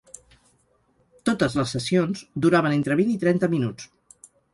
[1.29, 3.87] Totes les sessions duraven entre vint i trenta minuts.